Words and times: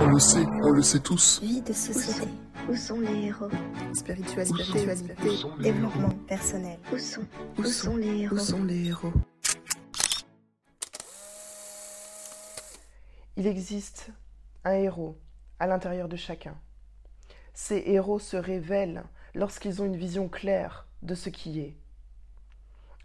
On 0.00 0.06
le 0.06 0.18
sait, 0.20 0.44
on 0.62 0.70
le 0.70 0.82
sait 0.82 1.00
tous. 1.00 1.40
Vie 1.42 1.60
de 1.60 1.72
société. 1.72 2.28
Où 2.68 2.76
sont 2.76 3.00
les 3.00 3.26
héros? 3.26 3.48
Spiritualité. 3.94 4.54
Spiritualité. 4.54 5.14
Développement 5.60 6.10
personnel. 6.28 6.78
Où 6.92 6.98
sont 6.98 7.22
Où 7.58 7.64
sont 7.64 7.96
les 7.96 8.22
héros? 8.22 8.34
Où 8.36 8.38
sont 8.38 8.62
les 8.64 8.86
héros? 8.88 9.12
Il 13.36 13.46
existe 13.46 14.10
un 14.64 14.72
héros 14.72 15.18
à 15.58 15.66
l'intérieur 15.66 16.08
de 16.08 16.16
chacun. 16.16 16.56
Ces 17.54 17.82
héros 17.86 18.18
se 18.20 18.36
révèlent 18.36 19.02
lorsqu'ils 19.34 19.82
ont 19.82 19.86
une 19.86 19.96
vision 19.96 20.28
claire 20.28 20.86
de 21.02 21.14
ce 21.14 21.28
qui 21.28 21.60
est. 21.60 21.76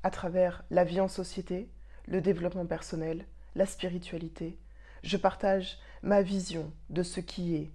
À 0.04 0.12
travers 0.12 0.64
la 0.70 0.84
vie 0.84 1.00
en 1.00 1.08
société, 1.08 1.70
le 2.08 2.22
développement 2.22 2.66
personnel, 2.66 3.26
la 3.56 3.66
spiritualité, 3.66 4.60
je 5.04 5.18
partage 5.18 5.78
ma 6.02 6.22
vision 6.22 6.72
de 6.90 7.04
ce 7.04 7.20
qui 7.20 7.56
est, 7.56 7.72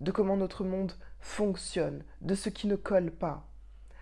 de 0.00 0.10
comment 0.10 0.36
notre 0.36 0.64
monde 0.64 0.92
fonctionne, 1.20 2.04
de 2.20 2.34
ce 2.34 2.48
qui 2.48 2.66
ne 2.66 2.76
colle 2.76 3.10
pas, 3.10 3.46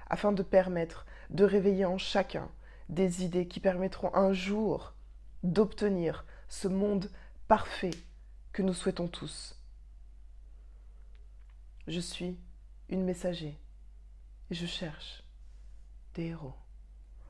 afin 0.09 0.33
de 0.33 0.43
permettre 0.43 1.07
de 1.31 1.45
réveiller 1.45 1.85
en 1.85 1.99
chacun 1.99 2.49
des 2.89 3.25
idées 3.25 3.49
qui 3.49 3.61
permettront 3.61 4.15
un 4.15 4.33
jour 4.33 4.95
d'obtenir 5.43 6.25
ce 6.49 6.69
monde 6.69 7.11
parfait 7.49 7.91
que 8.53 8.63
nous 8.63 8.75
souhaitons 8.75 9.09
tous. 9.09 9.61
Je 11.89 12.01
suis 12.01 12.39
une 12.89 13.05
messager 13.05 13.59
et 14.51 14.55
je 14.55 14.67
cherche 14.67 15.23
des 16.15 16.27
héros. 16.27 16.55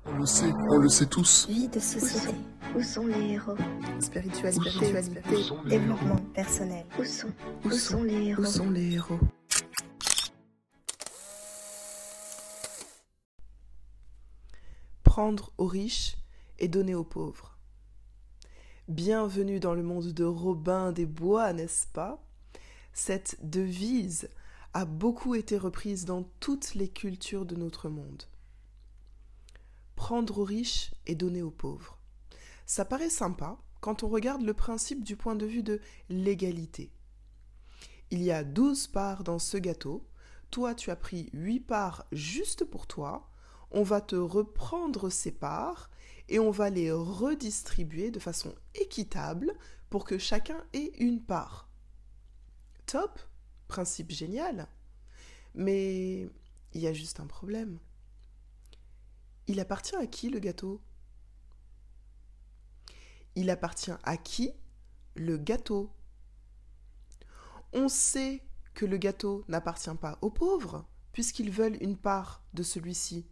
On 0.09 0.19
le 0.19 0.27
sait, 0.27 0.53
on 0.71 0.79
le 0.79 0.89
sait 0.89 1.07
tous. 1.07 1.49
Vie 1.49 1.69
de 1.69 1.81
société. 1.81 2.35
Où 2.77 2.83
sont 2.83 3.07
les 3.07 3.33
héros? 3.33 3.57
Spiritualité. 3.99 4.61
Spiritualité. 4.61 5.21
Développement 5.69 6.17
personnel. 6.33 6.87
Où 6.99 7.05
sont 7.05 7.33
Où 7.65 7.71
sont 7.73 8.03
les 8.05 8.29
héros? 8.29 8.43
Où 8.43 8.47
sont 8.47 8.71
les 8.71 8.95
héros? 8.95 9.19
Prendre 15.03 15.53
aux 15.59 15.67
riches 15.67 16.17
et 16.61 16.69
donner 16.69 16.95
aux 16.95 17.05
pauvres. 17.05 17.59
Bienvenue 18.87 19.59
dans 19.59 19.75
le 19.75 19.83
monde 19.83 20.13
de 20.13 20.25
Robin 20.25 20.93
des 20.93 21.07
Bois, 21.07 21.53
n'est-ce 21.53 21.89
pas? 21.89 22.23
Cette 22.93 23.39
devise 23.43 24.29
a 24.73 24.85
beaucoup 24.85 25.35
été 25.35 25.59
reprise 25.59 26.05
dans 26.05 26.23
toutes 26.39 26.75
les 26.75 26.89
cultures 26.89 27.45
de 27.45 27.57
notre 27.57 27.89
monde. 27.89 28.23
Prendre 29.97 30.39
aux 30.39 30.45
riches 30.45 30.95
et 31.07 31.17
donner 31.17 31.43
aux 31.43 31.51
pauvres. 31.51 31.99
Ça 32.65 32.85
paraît 32.85 33.11
sympa 33.11 33.59
quand 33.81 34.03
on 34.03 34.09
regarde 34.09 34.43
le 34.43 34.55
principe 34.55 35.03
du 35.03 35.17
point 35.17 35.35
de 35.35 35.47
vue 35.47 35.63
de 35.63 35.81
l'égalité. 36.09 36.93
Il 38.11 38.23
y 38.23 38.31
a 38.31 38.45
12 38.45 38.87
parts 38.89 39.25
dans 39.25 39.41
ce 39.41 39.57
gâteau, 39.57 40.07
toi 40.51 40.75
tu 40.75 40.91
as 40.91 40.97
pris 40.97 41.29
8 41.33 41.61
parts 41.61 42.07
juste 42.13 42.65
pour 42.65 42.87
toi, 42.87 43.29
on 43.73 43.83
va 43.83 44.01
te 44.01 44.15
reprendre 44.15 45.11
ces 45.11 45.33
parts 45.33 45.91
et 46.29 46.39
on 46.39 46.51
va 46.51 46.71
les 46.71 46.93
redistribuer 46.93 48.11
de 48.11 48.21
façon 48.21 48.55
équitable 48.75 49.53
pour 49.91 50.05
que 50.05 50.19
chacun 50.19 50.65
ait 50.73 50.93
une 50.99 51.23
part. 51.23 51.69
Top, 52.87 53.19
principe 53.69 54.13
génial. 54.13 54.69
Mais 55.55 56.29
il 56.73 56.81
y 56.81 56.87
a 56.87 56.93
juste 56.93 57.21
un 57.21 57.27
problème. 57.27 57.79
Il 59.49 59.61
appartient 59.61 59.95
à 59.95 60.07
qui 60.07 60.29
le 60.29 60.41
gâteau? 60.41 60.81
Il 63.37 63.49
appartient 63.49 63.93
à 64.03 64.17
qui 64.17 64.51
le 65.15 65.37
gâteau? 65.37 65.93
On 67.73 67.89
sait 67.89 68.43
que 68.75 68.85
le 68.85 68.97
gâteau 68.97 69.45
n'appartient 69.47 69.95
pas 70.01 70.19
aux 70.21 70.31
pauvres, 70.31 70.85
puisqu'ils 71.13 71.51
veulent 71.51 71.81
une 71.81 71.97
part 71.97 72.43
de 72.55 72.63
celui-ci. 72.63 73.25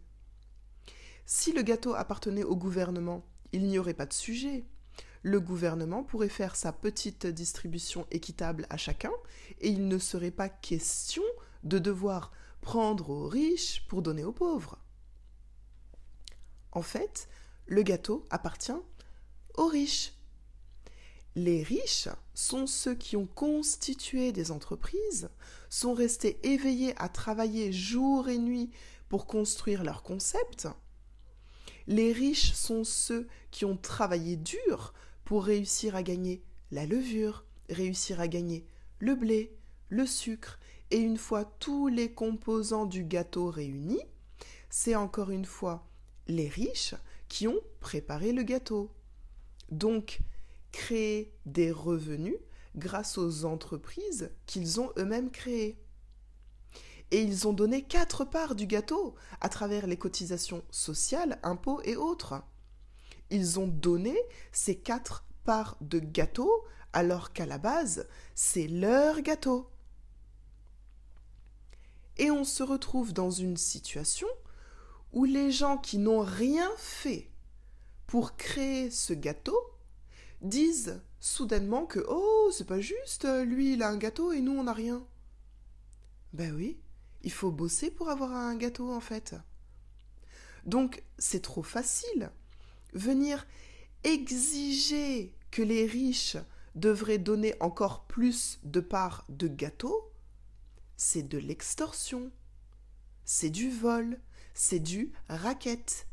Si 1.25 1.51
le 1.51 1.63
gâteau 1.63 1.95
appartenait 1.95 2.43
au 2.43 2.55
gouvernement, 2.55 3.25
il 3.51 3.67
n'y 3.67 3.77
aurait 3.77 3.93
pas 3.93 4.05
de 4.05 4.13
sujet. 4.13 4.65
Le 5.21 5.41
gouvernement 5.41 6.03
pourrait 6.03 6.29
faire 6.29 6.55
sa 6.55 6.71
petite 6.71 7.25
distribution 7.27 8.07
équitable 8.11 8.67
à 8.69 8.77
chacun, 8.77 9.11
et 9.59 9.69
il 9.69 9.87
ne 9.87 9.97
serait 9.97 10.31
pas 10.31 10.49
question 10.49 11.23
de 11.63 11.79
devoir 11.79 12.31
prendre 12.61 13.09
aux 13.09 13.27
riches 13.27 13.85
pour 13.87 14.01
donner 14.01 14.23
aux 14.23 14.31
pauvres. 14.31 14.79
En 16.75 16.81
fait, 16.81 17.29
le 17.65 17.81
gâteau 17.83 18.25
appartient 18.29 18.71
aux 19.55 19.67
riches. 19.67 20.13
Les 21.35 21.63
riches 21.63 22.09
sont 22.33 22.67
ceux 22.67 22.95
qui 22.95 23.15
ont 23.15 23.27
constitué 23.27 24.33
des 24.33 24.51
entreprises, 24.51 25.29
sont 25.69 25.93
restés 25.93 26.37
éveillés 26.43 26.93
à 26.97 27.07
travailler 27.09 27.71
jour 27.71 28.27
et 28.27 28.37
nuit 28.37 28.71
pour 29.07 29.25
construire 29.25 29.83
leurs 29.83 30.03
concepts. 30.03 30.67
Les 31.87 32.11
riches 32.11 32.53
sont 32.53 32.83
ceux 32.83 33.27
qui 33.51 33.63
ont 33.63 33.77
travaillé 33.77 34.35
dur 34.35 34.93
pour 35.23 35.45
réussir 35.45 35.95
à 35.95 36.03
gagner 36.03 36.43
la 36.71 36.85
levure, 36.85 37.45
réussir 37.69 38.19
à 38.19 38.27
gagner 38.27 38.65
le 38.99 39.15
blé, 39.15 39.57
le 39.89 40.05
sucre, 40.05 40.59
et 40.91 40.97
une 40.97 41.17
fois 41.17 41.45
tous 41.45 41.87
les 41.87 42.11
composants 42.11 42.85
du 42.85 43.03
gâteau 43.03 43.49
réunis, 43.49 44.03
c'est 44.69 44.95
encore 44.95 45.31
une 45.31 45.45
fois 45.45 45.87
les 46.27 46.47
riches 46.47 46.95
qui 47.27 47.47
ont 47.47 47.59
préparé 47.79 48.31
le 48.31 48.43
gâteau. 48.43 48.91
Donc, 49.69 50.19
créer 50.71 51.33
des 51.45 51.71
revenus 51.71 52.37
grâce 52.75 53.17
aux 53.17 53.45
entreprises 53.45 54.31
qu'ils 54.45 54.79
ont 54.79 54.91
eux-mêmes 54.97 55.31
créées. 55.31 55.79
Et 57.11 57.21
ils 57.21 57.47
ont 57.47 57.53
donné 57.53 57.83
quatre 57.83 58.25
parts 58.25 58.55
du 58.55 58.67
gâteau 58.67 59.15
à 59.39 59.49
travers 59.49 59.87
les 59.87 59.97
cotisations 59.97 60.63
sociales, 60.71 61.39
impôts 61.43 61.81
et 61.83 61.95
autres. 61.95 62.43
Ils 63.29 63.59
ont 63.59 63.67
donné 63.67 64.17
ces 64.51 64.75
quatre 64.75 65.25
parts 65.43 65.77
de 65.81 65.99
gâteau 65.99 66.65
alors 66.93 67.33
qu'à 67.33 67.45
la 67.45 67.57
base, 67.57 68.07
c'est 68.33 68.67
leur 68.67 69.21
gâteau. 69.21 69.69
Et 72.17 72.31
on 72.31 72.43
se 72.43 72.63
retrouve 72.63 73.13
dans 73.13 73.31
une 73.31 73.57
situation 73.57 74.27
où 75.15 75.23
les 75.23 75.49
gens 75.49 75.77
qui 75.77 75.97
n'ont 75.97 76.21
rien 76.21 76.69
fait 76.77 77.31
pour 78.05 78.35
créer 78.35 78.91
ce 78.91 79.13
gâteau 79.13 79.57
disent 80.41 81.01
soudainement 81.19 81.85
que 81.85 82.05
oh, 82.07 82.51
c'est 82.51 82.67
pas 82.67 82.81
juste, 82.81 83.25
lui 83.25 83.73
il 83.73 83.81
a 83.81 83.89
un 83.89 83.97
gâteau 83.97 84.33
et 84.33 84.41
nous 84.41 84.51
on 84.51 84.63
n'a 84.63 84.73
rien. 84.73 85.03
Ben 86.33 86.53
oui, 86.53 86.77
il 87.23 87.31
faut 87.31 87.49
bosser 87.49 87.89
pour 87.89 88.09
avoir 88.09 88.33
un 88.33 88.55
gâteau 88.55 88.93
en 88.93 88.99
fait. 88.99 89.35
Donc 90.65 91.01
c'est 91.17 91.41
trop 91.41 91.63
facile. 91.63 92.29
Venir 92.93 93.47
exiger 94.03 95.33
que 95.49 95.61
les 95.61 95.85
riches 95.85 96.37
devraient 96.75 97.19
donner 97.19 97.55
encore 97.61 98.05
plus 98.05 98.59
de 98.63 98.81
parts 98.81 99.25
de 99.29 99.47
gâteau, 99.47 100.11
c'est 100.97 101.23
de 101.23 101.37
l'extorsion, 101.37 102.31
c'est 103.23 103.49
du 103.49 103.69
vol, 103.69 104.19
c'est 104.55 104.79
du 104.79 105.11
racket. 105.29 106.07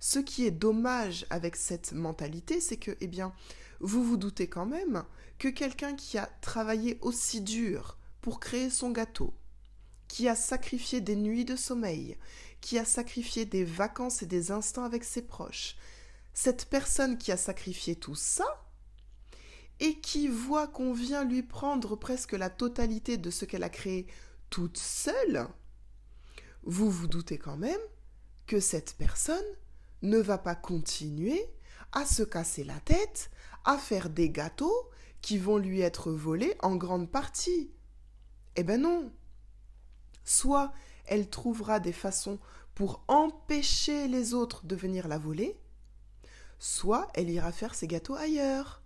Ce 0.00 0.18
qui 0.18 0.44
est 0.44 0.50
dommage 0.50 1.24
avec 1.30 1.56
cette 1.56 1.92
mentalité, 1.92 2.60
c'est 2.60 2.76
que, 2.76 2.96
eh 3.00 3.06
bien, 3.06 3.32
vous 3.80 4.04
vous 4.04 4.16
doutez 4.16 4.48
quand 4.48 4.66
même 4.66 5.04
que 5.38 5.48
quelqu'un 5.48 5.94
qui 5.94 6.18
a 6.18 6.26
travaillé 6.42 6.98
aussi 7.00 7.40
dur 7.40 7.96
pour 8.20 8.40
créer 8.40 8.68
son 8.68 8.90
gâteau, 8.90 9.32
qui 10.08 10.28
a 10.28 10.34
sacrifié 10.34 11.00
des 11.00 11.16
nuits 11.16 11.44
de 11.44 11.56
sommeil, 11.56 12.18
qui 12.60 12.78
a 12.78 12.84
sacrifié 12.84 13.46
des 13.46 13.64
vacances 13.64 14.22
et 14.22 14.26
des 14.26 14.50
instants 14.50 14.84
avec 14.84 15.04
ses 15.04 15.22
proches, 15.22 15.76
cette 16.34 16.66
personne 16.66 17.16
qui 17.16 17.32
a 17.32 17.36
sacrifié 17.36 17.94
tout 17.94 18.14
ça, 18.14 18.66
et 19.78 19.98
qui 20.00 20.28
voit 20.28 20.66
qu'on 20.66 20.92
vient 20.92 21.24
lui 21.24 21.42
prendre 21.42 21.96
presque 21.96 22.32
la 22.32 22.50
totalité 22.50 23.16
de 23.16 23.30
ce 23.30 23.46
qu'elle 23.46 23.62
a 23.62 23.70
créé 23.70 24.06
toute 24.50 24.76
seule, 24.76 25.48
vous 26.64 26.90
vous 26.90 27.06
doutez 27.06 27.38
quand 27.38 27.56
même 27.56 27.80
que 28.46 28.60
cette 28.60 28.94
personne 28.96 29.44
ne 30.02 30.18
va 30.18 30.38
pas 30.38 30.54
continuer 30.54 31.46
à 31.92 32.04
se 32.04 32.22
casser 32.22 32.64
la 32.64 32.78
tête, 32.80 33.30
à 33.64 33.78
faire 33.78 34.10
des 34.10 34.30
gâteaux 34.30 34.90
qui 35.20 35.38
vont 35.38 35.58
lui 35.58 35.80
être 35.80 36.10
volés 36.10 36.56
en 36.60 36.76
grande 36.76 37.10
partie. 37.10 37.70
Eh 38.56 38.62
ben 38.62 38.80
non. 38.80 39.12
Soit 40.24 40.72
elle 41.06 41.28
trouvera 41.28 41.80
des 41.80 41.92
façons 41.92 42.38
pour 42.74 43.04
empêcher 43.08 44.08
les 44.08 44.32
autres 44.32 44.64
de 44.64 44.76
venir 44.76 45.08
la 45.08 45.18
voler, 45.18 45.58
soit 46.58 47.08
elle 47.14 47.30
ira 47.30 47.52
faire 47.52 47.74
ses 47.74 47.86
gâteaux 47.86 48.14
ailleurs. 48.14 48.82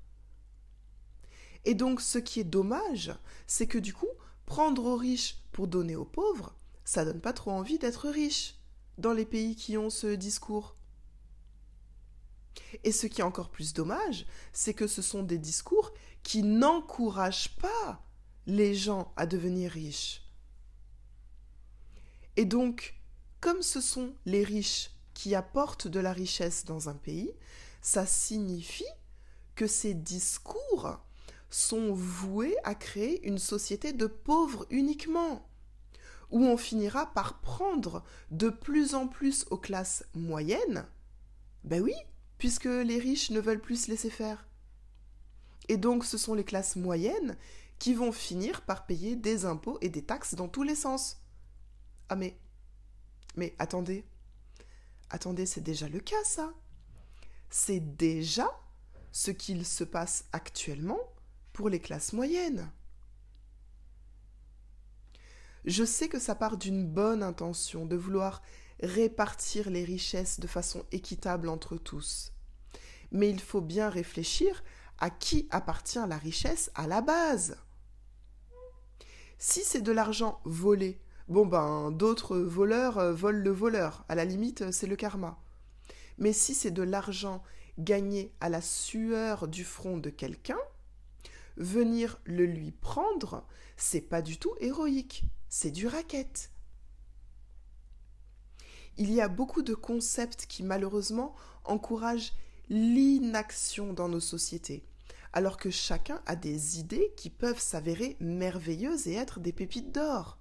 Et 1.65 1.75
donc 1.75 2.01
ce 2.01 2.19
qui 2.19 2.41
est 2.41 2.45
dommage, 2.45 3.13
c'est 3.47 3.67
que 3.67 3.79
du 3.79 3.93
coup, 3.93 4.09
prendre 4.47 4.85
aux 4.85 4.97
riches 4.97 5.43
pour 5.53 5.69
donner 5.69 5.97
aux 5.97 6.05
pauvres, 6.05 6.55
ça 6.85 7.05
donne 7.05 7.21
pas 7.21 7.33
trop 7.33 7.51
envie 7.51 7.79
d'être 7.79 8.09
riche 8.09 8.57
dans 8.99 9.13
les 9.13 9.25
pays 9.25 9.57
qui 9.57 9.77
ont 9.77 9.91
ce 9.91 10.15
discours. 10.15 10.77
Et 12.83 12.93
ce 12.93 13.07
qui 13.07 13.21
est 13.21 13.25
encore 13.25 13.51
plus 13.51 13.73
dommage, 13.73 14.27
c'est 14.53 14.75
que 14.75 14.87
ce 14.87 15.03
sont 15.03 15.23
des 15.23 15.39
discours 15.39 15.93
qui 16.23 16.43
n'encouragent 16.43 17.57
pas 17.57 18.05
les 18.47 18.75
gens 18.75 19.13
à 19.17 19.27
devenir 19.27 19.71
riches. 19.71 20.23
Et 22.37 22.45
donc, 22.45 22.95
comme 23.41 23.63
ce 23.63 23.81
sont 23.81 24.15
les 24.27 24.45
riches 24.45 24.91
qui 25.15 25.35
apportent 25.35 25.89
de 25.89 26.01
la 26.01 26.13
richesse 26.13 26.65
dans 26.65 26.89
un 26.89 26.95
pays, 26.95 27.33
ça 27.81 28.07
signifie 28.07 28.85
que 29.55 29.67
ces 29.67 29.95
discours 29.95 30.99
sont 31.51 31.93
voués 31.93 32.57
à 32.65 32.75
créer 32.75 33.25
une 33.27 33.39
société 33.39 33.93
de 33.93 34.07
pauvres 34.07 34.67
uniquement, 34.71 35.49
où 36.31 36.45
on 36.45 36.57
finira 36.57 37.13
par 37.13 37.41
prendre 37.41 38.05
de 38.31 38.49
plus 38.49 38.95
en 38.95 39.07
plus 39.07 39.47
aux 39.51 39.59
classes 39.59 40.05
moyennes. 40.15 40.87
Ben 41.65 41.83
oui, 41.83 41.95
puisque 42.39 42.65
les 42.65 42.99
riches 42.99 43.31
ne 43.31 43.41
veulent 43.41 43.61
plus 43.61 43.85
se 43.85 43.91
laisser 43.91 44.11
faire. 44.11 44.47
Et 45.69 45.77
donc 45.77 46.05
ce 46.05 46.19
sont 46.19 46.35
les 46.35 46.45
classes 46.45 46.77
moyennes 46.77 47.37
qui 47.79 47.95
vont 47.95 48.13
finir 48.13 48.63
par 48.63 48.87
payer 48.87 49.17
des 49.17 49.45
impôts 49.45 49.79
et 49.81 49.89
des 49.89 50.05
taxes 50.05 50.35
dans 50.35 50.49
tous 50.49 50.63
les 50.63 50.75
sens. 50.75 51.19
Ah 52.09 52.17
mais... 52.17 52.39
Mais 53.37 53.55
attendez. 53.59 54.05
Attendez, 55.11 55.47
c'est 55.47 55.61
déjà 55.61 55.89
le 55.89 56.01
cas 56.01 56.23
ça. 56.25 56.53
C'est 57.51 57.97
déjà 57.97 58.49
ce 59.13 59.31
qu'il 59.31 59.65
se 59.65 59.85
passe 59.85 60.25
actuellement 60.33 61.01
pour 61.53 61.69
les 61.69 61.81
classes 61.81 62.13
moyennes. 62.13 62.71
Je 65.65 65.85
sais 65.85 66.09
que 66.09 66.19
ça 66.19 66.35
part 66.35 66.57
d'une 66.59 66.87
bonne 66.87 67.23
intention 67.23 67.87
de 67.87 67.97
vouloir 67.97 68.43
répartir 68.83 69.71
les 69.71 69.85
richesses 69.85 70.39
de 70.41 70.47
façon 70.47 70.85
équitable 70.93 71.49
entre 71.49 71.77
tous. 71.77 72.33
Mais 73.13 73.31
il 73.31 73.41
faut 73.41 73.63
bien 73.63 73.89
réfléchir 73.89 74.63
à 74.99 75.11
qui 75.11 75.49
appartient 75.51 76.07
la 76.07 76.19
richesse 76.19 76.71
à 76.75 76.87
la 76.87 77.01
base. 77.01 77.57
Si 79.39 79.61
c'est 79.63 79.81
de 79.81 79.93
l'argent 79.93 80.41
volé, 80.45 81.01
bon 81.29 81.47
ben 81.47 81.91
d'autres 81.91 82.39
voleurs 82.39 82.99
euh, 82.99 83.13
volent 83.13 83.43
le 83.43 83.51
voleur, 83.51 84.05
à 84.09 84.15
la 84.15 84.25
limite 84.25 84.63
euh, 84.63 84.73
c'est 84.73 84.87
le 84.87 84.97
karma. 84.97 85.39
Mais 86.19 86.33
si 86.33 86.55
c'est 86.55 86.71
de 86.71 86.83
l'argent 86.83 87.43
gagné 87.79 88.33
à 88.41 88.49
la 88.49 88.61
sueur 88.61 89.49
du 89.49 89.65
front 89.65 89.97
de 89.99 90.11
quelqu'un, 90.11 90.59
venir 91.57 92.21
le 92.25 92.47
lui 92.47 92.71
prendre, 92.71 93.45
c'est 93.77 94.01
pas 94.01 94.23
du 94.23 94.39
tout 94.39 94.55
héroïque, 94.61 95.25
c'est 95.57 95.71
du 95.71 95.87
racket. 95.87 96.51
Il 98.97 99.13
y 99.13 99.21
a 99.21 99.29
beaucoup 99.29 99.63
de 99.63 99.75
concepts 99.75 100.47
qui 100.47 100.65
malheureusement 100.65 101.33
encouragent 101.63 102.33
l'inaction 102.69 103.93
dans 103.93 104.09
nos 104.09 104.19
sociétés, 104.19 104.85
alors 105.33 105.57
que 105.57 105.71
chacun 105.71 106.21
a 106.27 106.35
des 106.35 106.81
idées 106.81 107.15
qui 107.17 107.31
peuvent 107.31 107.61
s'avérer 107.61 108.17
merveilleuses 108.19 109.07
et 109.07 109.15
être 109.15 109.39
des 109.39 109.53
pépites 109.53 109.93
d'or. 109.93 110.39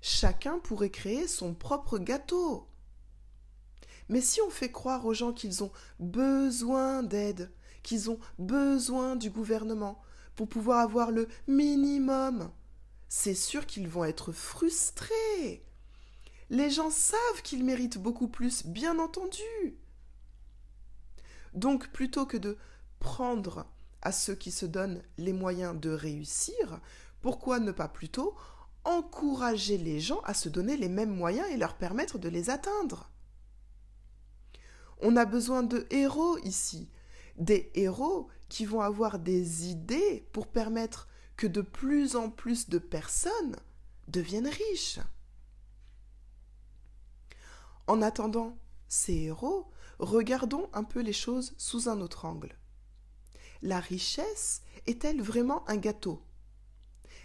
Chacun 0.00 0.60
pourrait 0.60 0.90
créer 0.90 1.26
son 1.26 1.52
propre 1.52 1.98
gâteau. 1.98 2.68
Mais 4.08 4.20
si 4.20 4.40
on 4.42 4.50
fait 4.50 4.70
croire 4.70 5.06
aux 5.06 5.14
gens 5.14 5.32
qu'ils 5.32 5.64
ont 5.64 5.72
besoin 5.98 7.02
d'aide, 7.02 7.50
qu'ils 7.82 8.10
ont 8.10 8.20
besoin 8.38 9.16
du 9.16 9.28
gouvernement 9.28 10.00
pour 10.36 10.48
pouvoir 10.48 10.78
avoir 10.78 11.10
le 11.10 11.26
minimum, 11.48 12.52
c'est 13.08 13.34
sûr 13.34 13.66
qu'ils 13.66 13.88
vont 13.88 14.04
être 14.04 14.32
frustrés. 14.32 15.64
Les 16.50 16.70
gens 16.70 16.90
savent 16.90 17.42
qu'ils 17.42 17.64
méritent 17.64 17.98
beaucoup 17.98 18.28
plus, 18.28 18.66
bien 18.66 18.98
entendu. 18.98 19.78
Donc 21.54 21.88
plutôt 21.88 22.26
que 22.26 22.36
de 22.36 22.56
prendre 23.00 23.66
à 24.02 24.12
ceux 24.12 24.34
qui 24.34 24.50
se 24.50 24.66
donnent 24.66 25.02
les 25.16 25.32
moyens 25.32 25.78
de 25.78 25.90
réussir, 25.90 26.80
pourquoi 27.20 27.58
ne 27.58 27.72
pas 27.72 27.88
plutôt 27.88 28.34
encourager 28.84 29.76
les 29.76 30.00
gens 30.00 30.20
à 30.20 30.34
se 30.34 30.48
donner 30.48 30.76
les 30.76 30.88
mêmes 30.88 31.14
moyens 31.14 31.48
et 31.50 31.56
leur 31.56 31.76
permettre 31.76 32.18
de 32.18 32.28
les 32.28 32.50
atteindre? 32.50 33.10
On 35.00 35.16
a 35.16 35.24
besoin 35.24 35.62
de 35.62 35.86
héros 35.90 36.38
ici, 36.38 36.90
des 37.36 37.70
héros 37.74 38.28
qui 38.48 38.64
vont 38.64 38.80
avoir 38.80 39.18
des 39.18 39.68
idées 39.68 40.26
pour 40.32 40.46
permettre 40.46 41.08
que 41.38 41.46
de 41.46 41.62
plus 41.62 42.16
en 42.16 42.30
plus 42.30 42.68
de 42.68 42.78
personnes 42.78 43.56
deviennent 44.08 44.48
riches. 44.48 44.98
En 47.86 48.02
attendant 48.02 48.58
ces 48.88 49.14
héros, 49.14 49.70
regardons 50.00 50.68
un 50.72 50.82
peu 50.82 51.00
les 51.00 51.12
choses 51.12 51.54
sous 51.56 51.88
un 51.88 52.00
autre 52.00 52.24
angle. 52.24 52.58
La 53.62 53.78
richesse 53.78 54.62
est-elle 54.86 55.22
vraiment 55.22 55.66
un 55.68 55.76
gâteau? 55.76 56.22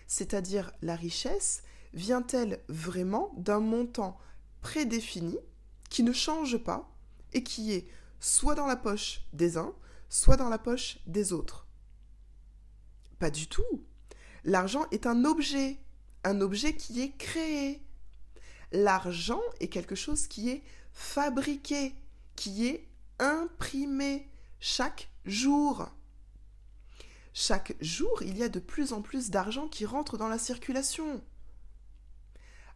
C'est-à-dire 0.06 0.72
la 0.84 0.96
richesse 0.96 1.64
vient-elle 1.94 2.64
vraiment 2.68 3.34
d'un 3.36 3.60
montant 3.60 4.20
prédéfini 4.62 5.38
qui 5.90 6.04
ne 6.04 6.14
change 6.14 6.58
pas 6.58 6.96
et 7.34 7.44
qui 7.44 7.74
est 7.74 7.88
soit 8.20 8.56
dans 8.56 8.68
la 8.68 8.76
poche 8.76 9.26
des 9.34 9.58
uns, 9.58 9.74
soit 10.08 10.38
dans 10.38 10.50
la 10.50 10.60
poche 10.60 11.00
des 11.08 11.34
autres? 11.34 11.66
Pas 13.18 13.32
du 13.32 13.48
tout. 13.48 13.84
L'argent 14.44 14.86
est 14.92 15.08
un 15.08 15.26
objet, 15.26 15.78
un 16.24 16.42
objet 16.42 16.76
qui 16.76 17.02
est 17.02 17.16
créé. 17.18 17.82
L'argent 18.72 19.42
est 19.60 19.70
quelque 19.70 19.96
chose 19.96 20.28
qui 20.28 20.50
est 20.50 20.64
fabriqué, 20.92 21.96
qui 22.36 22.68
est 22.68 22.88
imprimé 23.20 24.30
chaque 24.60 25.10
jour. 25.26 25.90
Chaque 27.34 27.76
jour, 27.82 28.22
il 28.22 28.38
y 28.38 28.44
a 28.44 28.50
de 28.50 28.60
plus 28.60 28.94
en 28.94 29.02
plus 29.02 29.30
d'argent 29.30 29.68
qui 29.68 29.86
rentre 29.86 30.18
dans 30.18 30.28
la 30.28 30.38
circulation. 30.38 31.24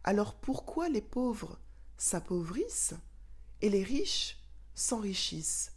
Alors 0.04 0.34
pourquoi 0.34 0.88
les 0.88 1.02
pauvres 1.02 1.58
s'appauvrissent 1.96 2.94
et 3.60 3.68
les 3.68 3.82
riches 3.82 4.38
s'enrichissent? 4.74 5.72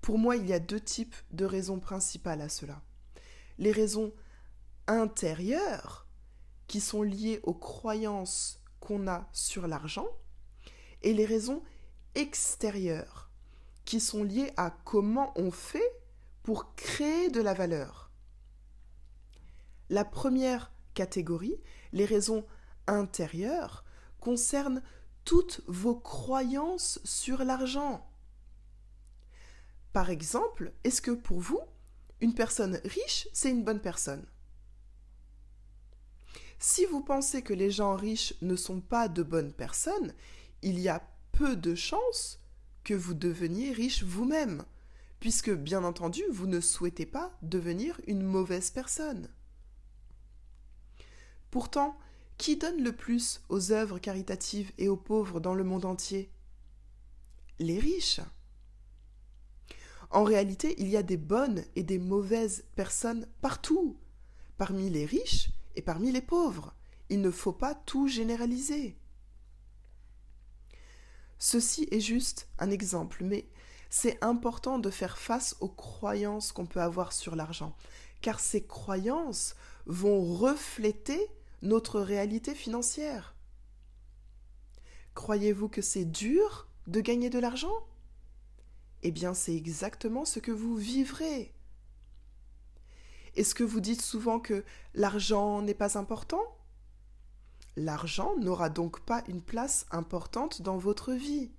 Pour 0.00 0.18
moi, 0.18 0.36
il 0.36 0.46
y 0.46 0.52
a 0.52 0.60
deux 0.60 0.80
types 0.80 1.16
de 1.30 1.44
raisons 1.44 1.80
principales 1.80 2.40
à 2.40 2.48
cela. 2.48 2.82
Les 3.60 3.72
raisons 3.72 4.12
intérieures, 4.86 6.08
qui 6.66 6.80
sont 6.80 7.02
liées 7.02 7.40
aux 7.42 7.54
croyances 7.54 8.62
qu'on 8.80 9.06
a 9.06 9.28
sur 9.32 9.68
l'argent, 9.68 10.08
et 11.02 11.12
les 11.12 11.26
raisons 11.26 11.62
extérieures, 12.14 13.30
qui 13.84 14.00
sont 14.00 14.24
liées 14.24 14.50
à 14.56 14.70
comment 14.70 15.32
on 15.36 15.50
fait 15.50 15.92
pour 16.42 16.74
créer 16.74 17.28
de 17.28 17.42
la 17.42 17.52
valeur. 17.52 18.10
La 19.90 20.06
première 20.06 20.72
catégorie, 20.94 21.60
les 21.92 22.06
raisons 22.06 22.46
intérieures, 22.86 23.84
concernent 24.20 24.82
toutes 25.26 25.60
vos 25.66 25.96
croyances 25.96 26.98
sur 27.04 27.44
l'argent. 27.44 28.10
Par 29.92 30.08
exemple, 30.08 30.72
est-ce 30.82 31.02
que 31.02 31.10
pour 31.10 31.40
vous, 31.40 31.60
une 32.20 32.34
personne 32.34 32.80
riche, 32.84 33.28
c'est 33.32 33.50
une 33.50 33.64
bonne 33.64 33.80
personne 33.80 34.26
Si 36.58 36.84
vous 36.86 37.02
pensez 37.02 37.42
que 37.42 37.54
les 37.54 37.70
gens 37.70 37.94
riches 37.94 38.34
ne 38.42 38.56
sont 38.56 38.80
pas 38.80 39.08
de 39.08 39.22
bonnes 39.22 39.52
personnes, 39.52 40.14
il 40.62 40.78
y 40.78 40.88
a 40.88 41.02
peu 41.32 41.56
de 41.56 41.74
chances 41.74 42.38
que 42.84 42.94
vous 42.94 43.14
deveniez 43.14 43.72
riche 43.72 44.02
vous-même 44.02 44.64
puisque 45.20 45.50
bien 45.50 45.84
entendu, 45.84 46.22
vous 46.30 46.46
ne 46.46 46.60
souhaitez 46.60 47.06
pas 47.06 47.36
devenir 47.42 48.00
une 48.06 48.22
mauvaise 48.22 48.70
personne. 48.70 49.28
Pourtant, 51.50 51.96
qui 52.38 52.56
donne 52.56 52.82
le 52.82 52.92
plus 52.92 53.42
aux 53.50 53.70
œuvres 53.70 53.98
caritatives 53.98 54.72
et 54.78 54.88
aux 54.88 54.96
pauvres 54.96 55.40
dans 55.40 55.54
le 55.54 55.62
monde 55.62 55.84
entier? 55.84 56.32
Les 57.58 57.78
riches. 57.78 58.20
En 60.10 60.24
réalité, 60.24 60.74
il 60.78 60.88
y 60.88 60.96
a 60.96 61.02
des 61.02 61.16
bonnes 61.16 61.64
et 61.76 61.84
des 61.84 61.98
mauvaises 61.98 62.64
personnes 62.74 63.26
partout, 63.40 63.96
parmi 64.58 64.90
les 64.90 65.06
riches 65.06 65.50
et 65.76 65.82
parmi 65.82 66.10
les 66.10 66.20
pauvres. 66.20 66.74
Il 67.08 67.20
ne 67.20 67.30
faut 67.30 67.52
pas 67.52 67.74
tout 67.74 68.08
généraliser. 68.08 68.96
Ceci 71.38 71.88
est 71.90 72.00
juste 72.00 72.48
un 72.58 72.70
exemple, 72.70 73.24
mais 73.24 73.48
c'est 73.88 74.22
important 74.22 74.78
de 74.78 74.90
faire 74.90 75.16
face 75.16 75.56
aux 75.60 75.68
croyances 75.68 76.52
qu'on 76.52 76.66
peut 76.66 76.82
avoir 76.82 77.12
sur 77.12 77.34
l'argent, 77.34 77.76
car 78.20 78.40
ces 78.40 78.64
croyances 78.64 79.54
vont 79.86 80.20
refléter 80.22 81.20
notre 81.62 82.00
réalité 82.00 82.54
financière. 82.54 83.34
Croyez-vous 85.14 85.68
que 85.68 85.82
c'est 85.82 86.04
dur 86.04 86.68
de 86.86 87.00
gagner 87.00 87.30
de 87.30 87.38
l'argent? 87.38 87.86
Eh 89.02 89.10
bien, 89.10 89.34
c'est 89.34 89.54
exactement 89.54 90.24
ce 90.24 90.38
que 90.38 90.52
vous 90.52 90.76
vivrez. 90.76 91.54
Est-ce 93.36 93.54
que 93.54 93.64
vous 93.64 93.80
dites 93.80 94.02
souvent 94.02 94.40
que 94.40 94.64
l'argent 94.94 95.62
n'est 95.62 95.74
pas 95.74 95.96
important? 95.96 96.42
L'argent 97.76 98.36
n'aura 98.36 98.68
donc 98.68 99.00
pas 99.00 99.22
une 99.28 99.40
place 99.40 99.86
importante 99.90 100.62
dans 100.62 100.76
votre 100.76 101.12
vie. 101.12 101.50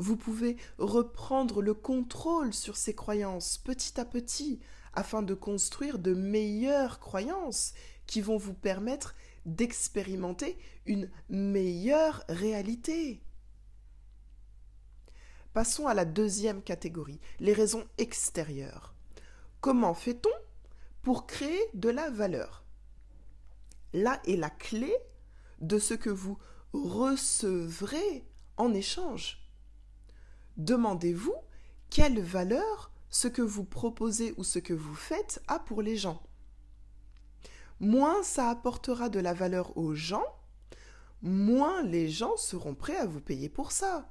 vous 0.00 0.16
pouvez 0.16 0.56
reprendre 0.78 1.60
le 1.60 1.74
contrôle 1.74 2.54
sur 2.54 2.76
ces 2.76 2.94
croyances 2.94 3.58
petit 3.58 4.00
à 4.00 4.04
petit 4.04 4.60
afin 4.94 5.22
de 5.22 5.34
construire 5.34 5.98
de 5.98 6.14
meilleures 6.14 7.00
croyances 7.00 7.74
qui 8.06 8.20
vont 8.20 8.36
vous 8.36 8.54
permettre 8.54 9.14
d'expérimenter 9.44 10.56
une 10.86 11.10
meilleure 11.28 12.24
réalité. 12.28 13.22
Passons 15.52 15.86
à 15.86 15.94
la 15.94 16.04
deuxième 16.04 16.62
catégorie, 16.62 17.20
les 17.40 17.52
raisons 17.52 17.84
extérieures. 17.98 18.94
Comment 19.60 19.94
fait-on 19.94 20.30
pour 21.02 21.26
créer 21.26 21.60
de 21.74 21.88
la 21.88 22.10
valeur? 22.10 22.64
Là 23.92 24.20
est 24.26 24.36
la 24.36 24.50
clé 24.50 24.94
de 25.60 25.78
ce 25.78 25.94
que 25.94 26.10
vous 26.10 26.38
recevrez 26.72 28.24
en 28.56 28.74
échange. 28.74 29.50
Demandez-vous 30.56 31.34
quelle 31.90 32.20
valeur 32.20 32.90
ce 33.10 33.28
que 33.28 33.42
vous 33.42 33.64
proposez 33.64 34.34
ou 34.36 34.44
ce 34.44 34.58
que 34.58 34.74
vous 34.74 34.94
faites 34.94 35.42
a 35.48 35.58
pour 35.58 35.82
les 35.82 35.96
gens. 35.96 36.22
Moins 37.80 38.22
ça 38.22 38.50
apportera 38.50 39.08
de 39.08 39.20
la 39.20 39.32
valeur 39.32 39.76
aux 39.78 39.94
gens, 39.94 40.26
moins 41.22 41.82
les 41.82 42.08
gens 42.08 42.36
seront 42.36 42.74
prêts 42.74 42.96
à 42.96 43.06
vous 43.06 43.20
payer 43.20 43.48
pour 43.48 43.72
ça. 43.72 44.10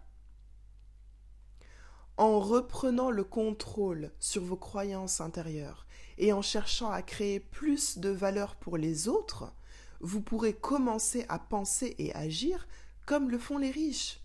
En 2.18 2.40
reprenant 2.40 3.12
le 3.12 3.24
contrôle 3.24 4.12
sur 4.20 4.44
vos 4.44 4.56
croyances 4.56 5.22
intérieures 5.22 5.86
et 6.18 6.34
en 6.34 6.42
cherchant 6.42 6.90
à 6.90 7.04
créer 7.04 7.40
plus 7.40 8.00
de 8.00 8.10
valeur 8.10 8.56
pour 8.56 8.78
les 8.78 9.08
autres, 9.08 9.54
vous 10.00 10.22
pourrez 10.22 10.54
commencer 10.54 11.26
à 11.30 11.38
penser 11.38 11.96
et 12.00 12.14
agir 12.16 12.68
comme 13.06 13.30
le 13.30 13.38
font 13.38 13.60
les 13.60 13.70
riches. 13.72 14.20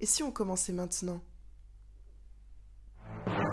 Et 0.00 0.06
si 0.06 0.22
on 0.24 0.32
commençait 0.32 0.72
maintenant? 0.72 1.20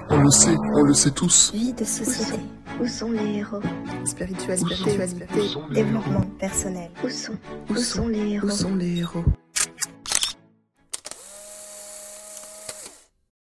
On 0.10 0.22
le 0.22 0.32
sait, 0.32 0.56
on 0.74 0.84
le 0.84 0.94
sait 0.94 1.12
tous. 1.12 1.52
Vie 1.54 1.74
de 1.74 1.84
société. 1.84 2.40
Où 2.82 2.88
sont 2.88 3.12
les 3.12 3.40
héros? 3.40 3.62
Spiritualité. 4.06 4.76
Spiritualité. 4.76 5.26
Développement 5.72 6.22
personnel. 6.40 6.90
Où 7.04 7.10
sont 7.10 7.38
Où 7.70 7.76
sont 7.76 8.08
les 8.08 8.34
héros? 8.34 8.48
les 8.76 8.98
héros? 9.00 9.24